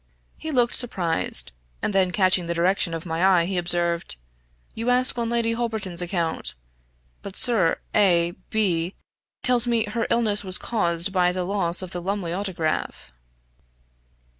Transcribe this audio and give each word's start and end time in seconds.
He 0.39 0.49
looked 0.49 0.73
surprised; 0.73 1.51
and 1.79 1.93
then 1.93 2.09
catching 2.09 2.47
the 2.47 2.55
direction 2.55 2.95
of 2.95 3.05
my 3.05 3.23
eye, 3.23 3.45
he 3.45 3.55
observed, 3.59 4.15
"You 4.73 4.89
ask 4.89 5.15
on 5.19 5.29
Lady 5.29 5.51
Holberton's 5.53 6.01
account; 6.01 6.55
but 7.21 7.35
Sir 7.35 7.77
A 7.93 8.31
B 8.49 8.95
tells 9.43 9.67
me 9.67 9.83
her 9.83 10.07
illness 10.09 10.43
was 10.43 10.57
caused 10.57 11.13
by 11.13 11.31
the 11.31 11.43
loss 11.43 11.83
of 11.83 11.91
the 11.91 12.01
Lumley 12.01 12.33
Autograph." 12.33 13.13